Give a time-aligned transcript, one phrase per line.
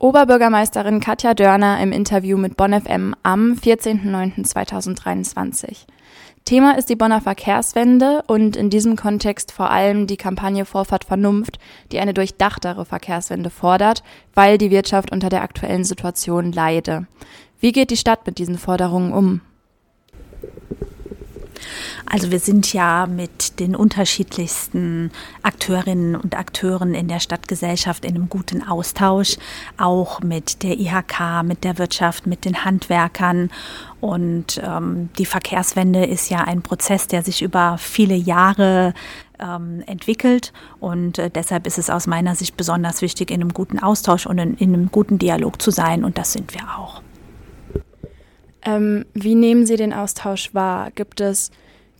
[0.00, 5.86] Oberbürgermeisterin Katja Dörner im Interview mit Bonn FM am 14.09.2023.
[6.44, 11.58] Thema ist die Bonner Verkehrswende und in diesem Kontext vor allem die Kampagne Vorfahrt Vernunft,
[11.90, 17.08] die eine durchdachtere Verkehrswende fordert, weil die Wirtschaft unter der aktuellen Situation leide.
[17.58, 19.40] Wie geht die Stadt mit diesen Forderungen um?
[22.06, 25.10] Also wir sind ja mit den unterschiedlichsten
[25.42, 29.36] Akteurinnen und Akteuren in der Stadtgesellschaft in einem guten Austausch,
[29.76, 33.50] auch mit der IHK, mit der Wirtschaft, mit den Handwerkern.
[34.00, 38.94] Und ähm, die Verkehrswende ist ja ein Prozess, der sich über viele Jahre
[39.40, 40.52] ähm, entwickelt.
[40.80, 44.38] Und äh, deshalb ist es aus meiner Sicht besonders wichtig, in einem guten Austausch und
[44.38, 46.04] in, in einem guten Dialog zu sein.
[46.04, 47.02] Und das sind wir auch.
[48.62, 50.90] Ähm, wie nehmen Sie den Austausch wahr?
[50.92, 51.50] Gibt es,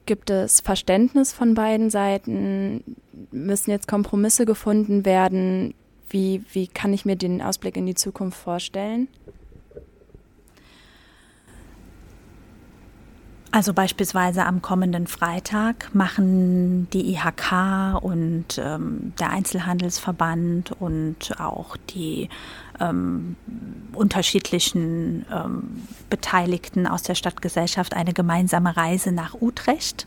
[0.07, 2.83] gibt es Verständnis von beiden Seiten?
[3.31, 5.75] Müssen jetzt Kompromisse gefunden werden?
[6.11, 9.09] Wie, wie kann ich mir den Ausblick in die Zukunft vorstellen?
[13.51, 22.29] Also beispielsweise am kommenden Freitag machen die IHK und ähm, der Einzelhandelsverband und auch die
[22.79, 23.37] ähm,
[23.95, 30.07] unterschiedlichen ähm, Beteiligten aus der Stadtgesellschaft eine gemeinsame Reise nach Utrecht.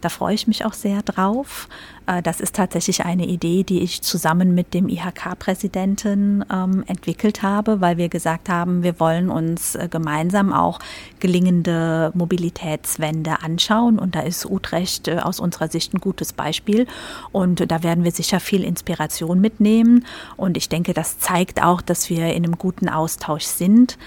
[0.00, 1.68] Da freue ich mich auch sehr drauf.
[2.06, 7.80] Äh, das ist tatsächlich eine Idee, die ich zusammen mit dem IHK-Präsidenten ähm, entwickelt habe,
[7.80, 10.78] weil wir gesagt haben, wir wollen uns äh, gemeinsam auch
[11.20, 13.98] gelingende Mobilitätswende anschauen.
[13.98, 16.86] Und da ist Utrecht äh, aus unserer Sicht ein gutes Beispiel.
[17.32, 20.04] Und da werden wir sicher viel Inspiration mitnehmen.
[20.36, 23.98] Und ich denke, das zeigt auch, dass wir in einem guten Austausch sind.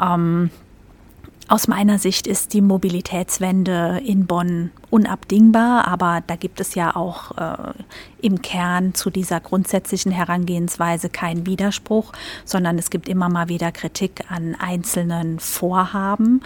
[0.00, 0.50] Ähm,
[1.50, 7.36] aus meiner Sicht ist die Mobilitätswende in Bonn unabdingbar, aber da gibt es ja auch
[7.36, 7.72] äh,
[8.22, 12.12] im Kern zu dieser grundsätzlichen Herangehensweise keinen Widerspruch,
[12.44, 16.42] sondern es gibt immer mal wieder Kritik an einzelnen Vorhaben.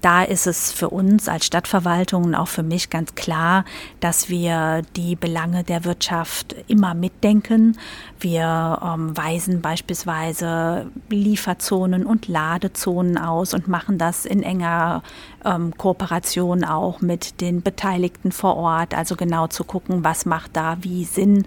[0.00, 3.64] Da ist es für uns als Stadtverwaltung und auch für mich ganz klar,
[4.00, 7.78] dass wir die Belange der Wirtschaft immer mitdenken.
[8.18, 15.02] Wir ähm, weisen beispielsweise Lieferzonen und Ladezonen aus und machen das in enger
[15.44, 20.76] ähm, Kooperation auch mit den Beteiligten vor Ort, also genau zu gucken, was macht da
[20.80, 21.46] wie Sinn.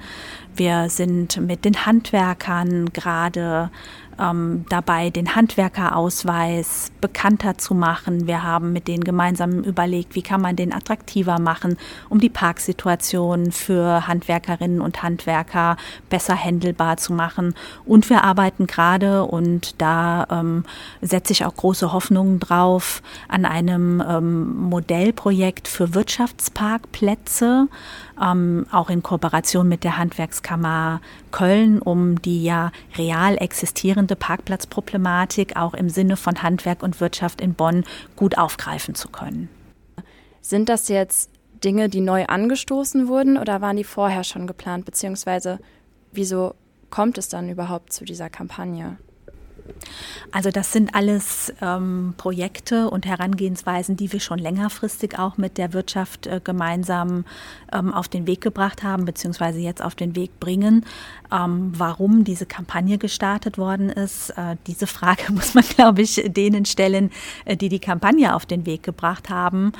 [0.55, 3.69] Wir sind mit den Handwerkern gerade
[4.19, 8.27] ähm, dabei, den Handwerkerausweis bekannter zu machen.
[8.27, 11.77] Wir haben mit denen gemeinsam überlegt, wie kann man den attraktiver machen,
[12.09, 15.77] um die Parksituation für Handwerkerinnen und Handwerker
[16.09, 17.53] besser händelbar zu machen.
[17.85, 20.63] Und wir arbeiten gerade, und da ähm,
[21.01, 27.67] setze ich auch große Hoffnungen drauf, an einem ähm, Modellprojekt für Wirtschaftsparkplätze
[28.21, 35.73] ähm, auch in Kooperation mit der Handwerkskammer Köln, um die ja real existierende Parkplatzproblematik auch
[35.73, 37.83] im Sinne von Handwerk und Wirtschaft in Bonn
[38.15, 39.49] gut aufgreifen zu können.
[40.41, 41.31] Sind das jetzt
[41.63, 44.85] Dinge, die neu angestoßen wurden oder waren die vorher schon geplant?
[44.85, 45.59] Beziehungsweise
[46.11, 46.53] wieso
[46.89, 48.97] kommt es dann überhaupt zu dieser Kampagne?
[50.31, 55.73] Also das sind alles ähm, Projekte und Herangehensweisen, die wir schon längerfristig auch mit der
[55.73, 57.25] Wirtschaft äh, gemeinsam
[57.71, 60.85] ähm, auf den Weg gebracht haben, beziehungsweise jetzt auf den Weg bringen.
[61.31, 66.65] Ähm, warum diese Kampagne gestartet worden ist, äh, diese Frage muss man, glaube ich, denen
[66.65, 67.11] stellen,
[67.45, 69.71] äh, die die Kampagne auf den Weg gebracht haben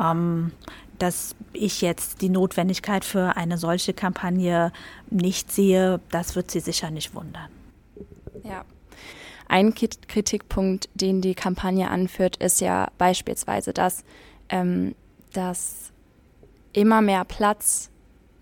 [0.00, 0.52] ähm,
[0.98, 4.72] dass ich jetzt die Notwendigkeit für eine solche Kampagne
[5.10, 7.48] nicht sehe, das wird Sie sicher nicht wundern.
[8.44, 8.64] Ja,
[9.52, 14.02] ein Kritikpunkt, den die Kampagne anführt, ist ja beispielsweise, dass,
[14.48, 14.94] ähm,
[15.34, 15.92] dass
[16.72, 17.90] immer mehr Platz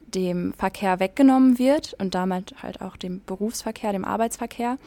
[0.06, 4.78] dem Verkehr weggenommen wird und damit halt auch dem Berufsverkehr, dem Arbeitsverkehr,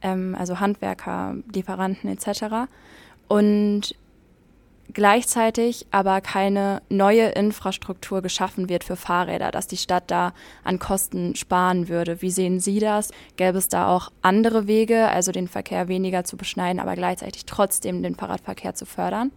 [0.00, 2.70] ähm, also Handwerker, Lieferanten etc.
[3.28, 3.94] Und
[4.92, 10.32] gleichzeitig aber keine neue Infrastruktur geschaffen wird für Fahrräder, dass die Stadt da
[10.64, 12.22] an Kosten sparen würde.
[12.22, 13.10] Wie sehen Sie das?
[13.36, 18.02] Gäbe es da auch andere Wege, also den Verkehr weniger zu beschneiden, aber gleichzeitig trotzdem
[18.02, 19.30] den Fahrradverkehr zu fördern?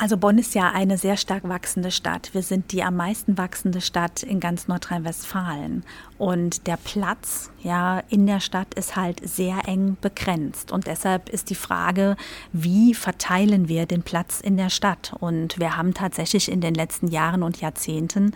[0.00, 2.32] Also Bonn ist ja eine sehr stark wachsende Stadt.
[2.32, 5.84] Wir sind die am meisten wachsende Stadt in ganz Nordrhein-Westfalen.
[6.18, 10.72] Und der Platz ja in der Stadt ist halt sehr eng begrenzt.
[10.72, 12.16] Und deshalb ist die Frage,
[12.52, 15.14] wie verteilen wir den Platz in der Stadt?
[15.20, 18.34] Und wir haben tatsächlich in den letzten Jahren und Jahrzehnten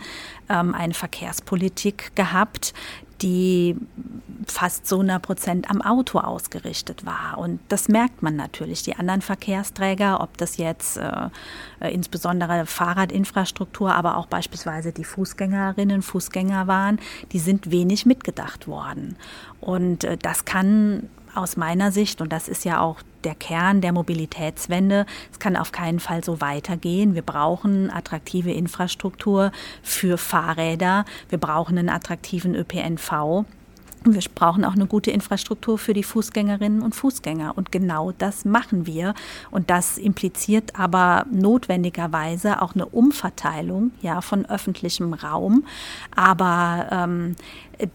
[0.49, 2.73] ähm, eine Verkehrspolitik gehabt,
[3.21, 3.75] die
[4.47, 7.37] fast zu 100 Prozent am Auto ausgerichtet war.
[7.37, 8.83] Und das merkt man natürlich.
[8.83, 11.29] Die anderen Verkehrsträger, ob das jetzt äh,
[11.79, 16.99] äh, insbesondere Fahrradinfrastruktur, aber auch beispielsweise die Fußgängerinnen, Fußgänger waren,
[17.31, 19.17] die sind wenig mitgedacht worden.
[19.59, 23.91] Und äh, das kann aus meiner Sicht, und das ist ja auch der Kern der
[23.91, 27.15] Mobilitätswende, es kann auf keinen Fall so weitergehen.
[27.15, 33.45] Wir brauchen attraktive Infrastruktur für Fahrräder, wir brauchen einen attraktiven ÖPNV.
[34.05, 37.57] Wir brauchen auch eine gute Infrastruktur für die Fußgängerinnen und Fußgänger.
[37.57, 39.13] Und genau das machen wir.
[39.49, 45.65] Und das impliziert aber notwendigerweise auch eine Umverteilung ja, von öffentlichem Raum.
[46.15, 47.35] Aber ähm,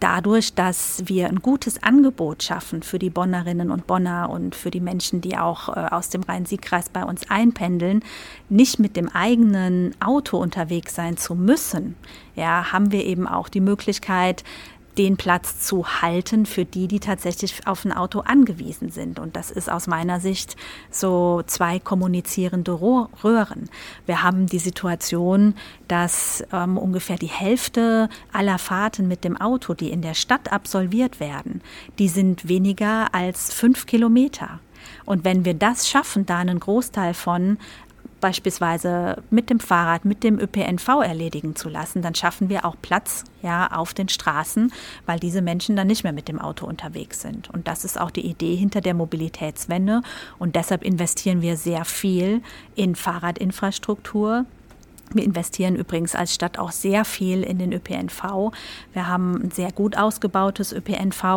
[0.01, 4.81] dadurch, dass wir ein gutes Angebot schaffen für die Bonnerinnen und Bonner und für die
[4.81, 8.03] Menschen, die auch äh, aus dem Rhein-Sieg-Kreis bei uns einpendeln,
[8.49, 11.97] nicht mit dem eigenen Auto unterwegs sein zu müssen,
[12.35, 14.45] ja, haben wir eben auch die Möglichkeit,
[14.97, 19.19] den Platz zu halten für die, die tatsächlich auf ein Auto angewiesen sind.
[19.19, 20.57] Und das ist aus meiner Sicht
[20.91, 23.71] so zwei kommunizierende Röhren.
[24.07, 25.55] Wir haben die Situation,
[25.87, 31.21] dass ähm, ungefähr die Hälfte aller Fahrten mit dem Auto, die in der Stadt absolviert
[31.21, 31.63] werden,
[31.99, 34.61] die sind weniger als fünf Kilometer.
[35.05, 37.59] Und wenn wir das schaffen, da einen Großteil von
[38.21, 43.25] beispielsweise mit dem Fahrrad, mit dem ÖPNV erledigen zu lassen, dann schaffen wir auch Platz
[43.43, 44.73] ja auf den Straßen,
[45.07, 47.51] weil diese Menschen dann nicht mehr mit dem Auto unterwegs sind.
[47.51, 50.03] Und das ist auch die Idee hinter der Mobilitätswende.
[50.39, 52.43] Und deshalb investieren wir sehr viel
[52.75, 54.47] in Fahrradinfrastruktur,
[55.15, 58.53] wir investieren übrigens als Stadt auch sehr viel in den ÖPNV.
[58.93, 61.33] Wir haben ein sehr gut ausgebautes ÖPNV-Netz.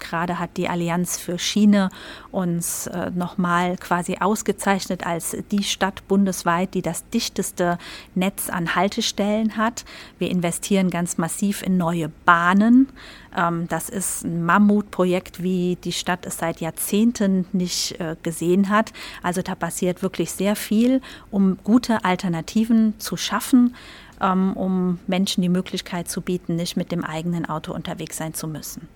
[0.00, 1.90] Gerade hat die Allianz für Schiene
[2.32, 7.78] uns äh, nochmal quasi ausgezeichnet als die Stadt bundesweit, die das dichteste
[8.14, 9.84] Netz an Haltestellen hat.
[10.18, 12.88] Wir investieren ganz massiv in neue Bahnen.
[13.36, 18.92] Ähm, das ist ein Mammutprojekt, wie die Stadt es seit Jahrzehnten nicht äh, gesehen hat.
[19.22, 21.00] Also da passiert wirklich sehr viel,
[21.30, 23.74] um gute Alternativen zu schaffen,
[24.20, 28.48] ähm, um Menschen die Möglichkeit zu bieten, nicht mit dem eigenen Auto unterwegs sein zu
[28.48, 28.88] müssen.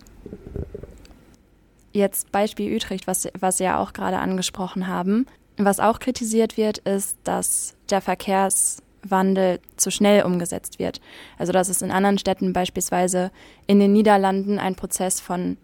[1.95, 5.27] Jetzt Beispiel Utrecht, was, was Sie ja auch gerade angesprochen haben.
[5.57, 11.01] Was auch kritisiert wird, ist, dass der Verkehrs Wandel zu schnell umgesetzt wird.
[11.39, 13.31] Also dass es in anderen Städten beispielsweise
[13.69, 15.57] in den Niederlanden ein Prozess von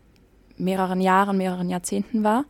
[0.57, 2.45] mehreren Jahren, mehreren Jahrzehnten war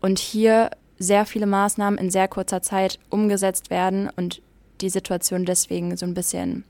[0.00, 4.40] und hier sehr viele Maßnahmen in sehr kurzer Zeit umgesetzt werden und
[4.80, 6.64] die Situation deswegen so ein bisschen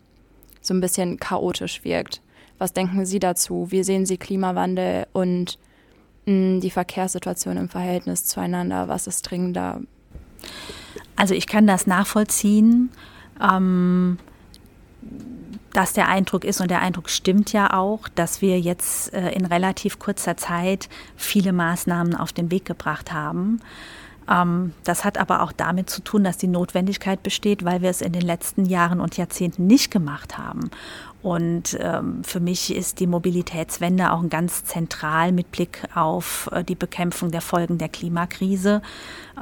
[0.60, 2.20] so ein bisschen chaotisch wirkt.
[2.58, 3.68] Was denken Sie dazu?
[3.70, 5.56] Wie sehen Sie Klimawandel und
[6.60, 8.88] die Verkehrssituation im Verhältnis zueinander?
[8.88, 9.80] Was ist dringender?
[11.16, 12.90] Also ich kann das nachvollziehen
[13.40, 14.18] ähm,
[15.72, 19.44] dass der Eindruck ist, und der Eindruck stimmt ja auch, dass wir jetzt äh, in
[19.44, 23.60] relativ kurzer Zeit viele Maßnahmen auf den Weg gebracht haben.
[24.28, 28.00] Ähm, das hat aber auch damit zu tun, dass die Notwendigkeit besteht, weil wir es
[28.00, 30.70] in den letzten Jahren und Jahrzehnten nicht gemacht haben.
[31.20, 36.76] Und ähm, für mich ist die Mobilitätswende auch ganz zentral mit Blick auf äh, die
[36.76, 38.82] Bekämpfung der Folgen der Klimakrise.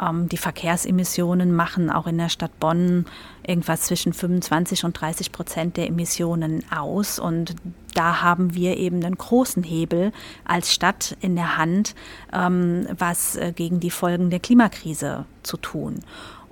[0.01, 3.05] Ähm, die Verkehrsemissionen machen auch in der Stadt Bonn
[3.47, 7.19] irgendwas zwischen 25 und 30 Prozent der Emissionen aus.
[7.19, 7.55] Und
[7.93, 10.13] da haben wir eben einen großen Hebel
[10.47, 11.95] als Stadt in der Hand,
[12.33, 16.01] ähm, was äh, gegen die Folgen der Klimakrise zu tun.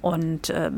[0.02, 0.70] Und äh,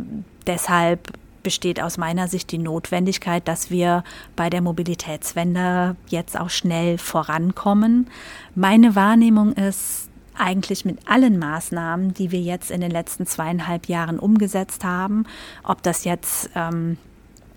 [0.46, 1.12] deshalb
[1.46, 4.02] besteht aus meiner Sicht die Notwendigkeit, dass wir
[4.34, 8.10] bei der Mobilitätswende jetzt auch schnell vorankommen.
[8.56, 14.18] Meine Wahrnehmung ist, eigentlich mit allen Maßnahmen, die wir jetzt in den letzten zweieinhalb Jahren
[14.18, 15.24] umgesetzt haben,
[15.62, 16.98] ob das jetzt ähm,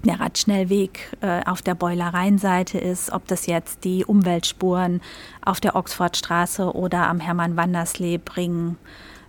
[0.03, 5.01] der Radschnellweg äh, auf der Beulereienseite ist, ob das jetzt die Umweltspuren
[5.43, 8.77] auf der Oxfordstraße oder am Hermann-Wanderslee bringen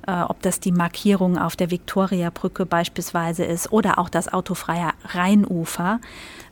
[0.06, 6.00] äh, ob das die Markierung auf der Viktoriabrücke beispielsweise ist oder auch das autofreie Rheinufer.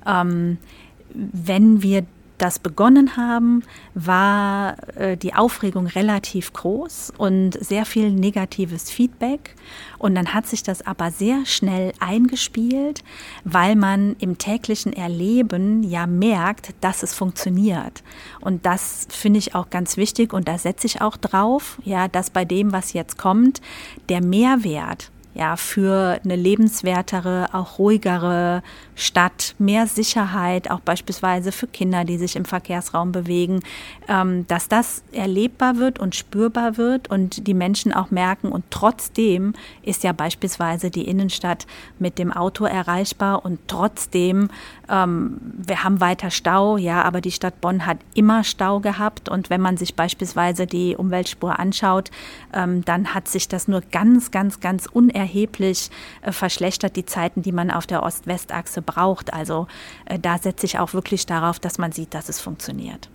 [0.06, 0.58] Ähm,
[1.14, 2.04] wenn wir
[2.38, 3.62] das begonnen haben,
[3.94, 9.54] war äh, die Aufregung relativ groß und sehr viel negatives Feedback.
[9.98, 13.02] Und dann hat sich das aber sehr schnell eingespielt,
[13.44, 18.02] weil man im täglichen Erleben ja merkt, dass es funktioniert.
[18.40, 22.30] Und das finde ich auch ganz wichtig und da setze ich auch drauf, ja, dass
[22.30, 23.60] bei dem, was jetzt kommt,
[24.08, 28.62] der Mehrwert ja, für eine lebenswertere, auch ruhigere
[28.98, 33.60] Stadt mehr Sicherheit, auch beispielsweise für Kinder, die sich im Verkehrsraum bewegen,
[34.08, 38.50] ähm, dass das erlebbar wird und spürbar wird und die Menschen auch merken.
[38.50, 41.68] Und trotzdem ist ja beispielsweise die Innenstadt
[42.00, 44.50] mit dem Auto erreichbar und trotzdem,
[44.88, 49.28] ähm, wir haben weiter Stau, ja, aber die Stadt Bonn hat immer Stau gehabt.
[49.28, 52.10] Und wenn man sich beispielsweise die Umweltspur anschaut,
[52.52, 55.90] ähm, dann hat sich das nur ganz, ganz, ganz unerheblich
[56.22, 59.32] äh, verschlechtert, die Zeiten, die man auf der Ost-West-Achse braucht.
[59.32, 59.66] Also
[60.06, 63.08] äh, da setze ich auch wirklich darauf, dass man sieht, dass es funktioniert.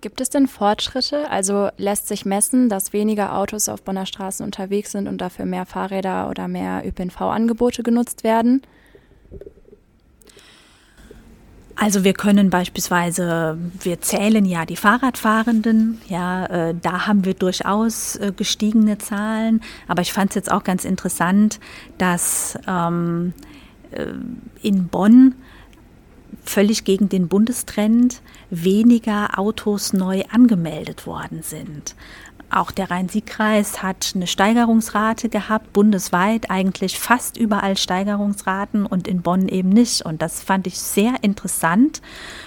[0.00, 1.30] Gibt es denn Fortschritte?
[1.30, 5.64] Also lässt sich messen, dass weniger Autos auf Bonner Straßen unterwegs sind und dafür mehr
[5.64, 8.60] Fahrräder oder mehr ÖPNV-Angebote genutzt werden?
[11.76, 18.16] Also wir können beispielsweise, wir zählen ja die Fahrradfahrenden, ja, äh, da haben wir durchaus
[18.16, 21.58] äh, gestiegene Zahlen, aber ich fand es jetzt auch ganz interessant,
[21.98, 23.53] dass ähm, äh,
[24.62, 25.34] in Bonn
[26.44, 28.20] völlig gegen den Bundestrend
[28.50, 31.94] weniger Autos neu angemeldet worden sind.
[32.50, 39.48] Auch der Rhein-Sieg-Kreis hat eine Steigerungsrate gehabt, bundesweit eigentlich fast überall Steigerungsraten und in Bonn
[39.48, 40.02] eben nicht.
[40.02, 42.00] Und das fand ich sehr interessant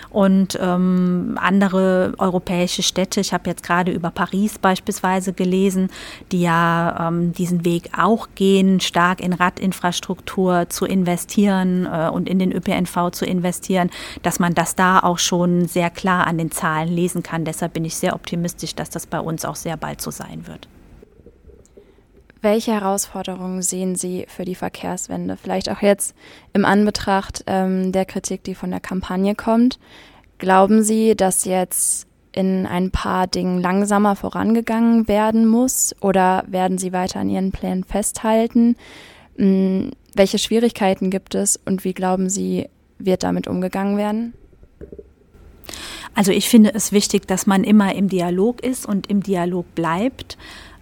[0.10, 3.20] und ähm, andere europäische Städte.
[3.20, 5.90] Ich habe jetzt gerade über Paris beispielsweise gelesen,
[6.32, 12.40] die ja ähm, diesen Weg auch gehen, stark in Radinfrastruktur zu investieren äh, und in
[12.40, 13.87] den ÖPNV zu investieren,
[14.24, 17.46] dass man das da auch schon sehr klar an den Zahlen lesen kann.
[17.46, 20.68] Deshalb bin ich sehr optimistisch, dass das bei uns auch sehr bald so sein wird.
[22.42, 25.38] Welche Herausforderungen sehen Sie für die Verkehrswende?
[25.38, 26.16] Vielleicht auch jetzt
[26.54, 29.80] im Anbetracht ähm, der Kritik, die von der Kampagne kommt.
[30.38, 36.94] Glauben Sie, dass jetzt in ein paar Dingen langsamer vorangegangen werden muss oder werden Sie
[36.94, 38.76] weiter an Ihren Plänen festhalten?
[39.38, 44.34] Hm, welche Schwierigkeiten gibt es und wie glauben Sie, wird damit umgegangen werden?
[46.14, 50.38] Also ich finde es wichtig, dass man immer im Dialog ist und im Dialog bleibt.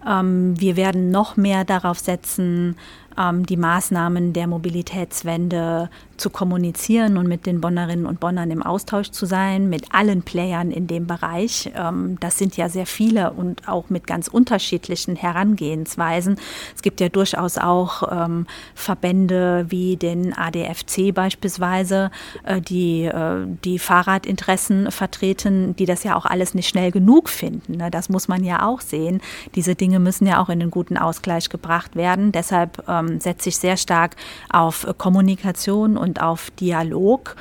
[0.06, 2.76] Ähm, wir werden noch mehr darauf setzen,
[3.16, 9.26] die Maßnahmen der Mobilitätswende zu kommunizieren und mit den Bonnerinnen und Bonnern im Austausch zu
[9.26, 11.70] sein, mit allen Playern in dem Bereich.
[11.74, 16.38] Ähm, das sind ja sehr viele und auch mit ganz unterschiedlichen Herangehensweisen.
[16.74, 22.10] Es gibt ja durchaus auch ähm, Verbände wie den ADFC beispielsweise,
[22.44, 27.76] äh, die äh, die Fahrradinteressen vertreten, die das ja auch alles nicht schnell genug finden.
[27.76, 27.90] Ne?
[27.90, 29.20] Das muss man ja auch sehen.
[29.54, 32.32] Diese Dinge müssen ja auch in einen guten Ausgleich gebracht werden.
[32.32, 34.16] Deshalb ähm, setze ich sehr stark
[34.50, 37.36] auf Kommunikation und auf Dialog.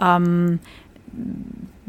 [0.00, 0.60] Ähm,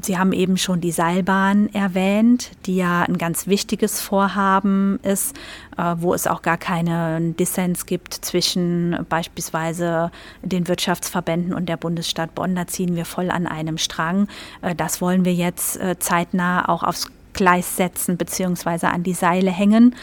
[0.04, 5.36] Sie haben eben schon die Seilbahn erwähnt, die ja ein ganz wichtiges Vorhaben ist,
[5.78, 10.12] äh, wo es auch gar keinen Dissens gibt zwischen beispielsweise
[10.42, 12.56] den Wirtschaftsverbänden und der Bundesstadt Bonn.
[12.56, 14.28] Da ziehen wir voll an einem Strang.
[14.64, 18.88] Äh, das wollen wir jetzt äh, zeitnah auch aufs Gleis setzen bzw.
[18.88, 19.96] an die Seile hängen.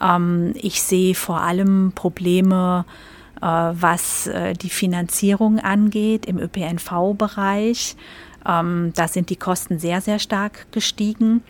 [0.00, 2.84] Ähm, ich sehe vor allem Probleme,
[3.40, 7.96] äh, was äh, die Finanzierung angeht im ÖPNV-Bereich.
[8.46, 11.42] Ähm, da sind die Kosten sehr, sehr stark gestiegen.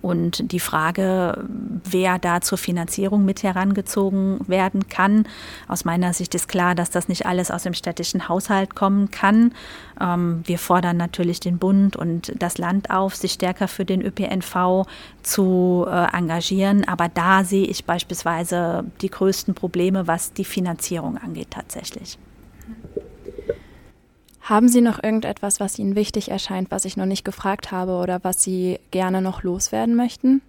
[0.00, 1.44] Und die Frage,
[1.84, 5.26] wer da zur Finanzierung mit herangezogen werden kann,
[5.68, 9.52] aus meiner Sicht ist klar, dass das nicht alles aus dem städtischen Haushalt kommen kann.
[10.00, 14.86] Ähm, wir fordern natürlich den Bund und das Land auf, sich stärker für den ÖPNV
[15.22, 16.88] zu äh, engagieren.
[16.88, 22.18] Aber da sehe ich beispielsweise die größten Probleme, was die Finanzierung angeht tatsächlich.
[24.44, 28.22] Haben Sie noch irgendetwas, was Ihnen wichtig erscheint, was ich noch nicht gefragt habe oder
[28.24, 30.42] was Sie gerne noch loswerden möchten?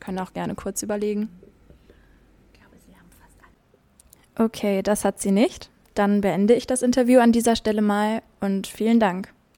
[0.00, 1.28] Können auch gerne kurz überlegen.
[2.50, 4.46] Ich glaube, Sie haben fast alle.
[4.46, 5.68] Okay, das hat sie nicht.
[5.92, 9.34] Dann beende ich das Interview an dieser Stelle mal und vielen Dank.